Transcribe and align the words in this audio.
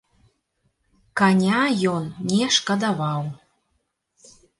Каня 1.19 1.59
ён 1.95 2.07
не 2.31 2.47
шкадаваў. 2.55 3.21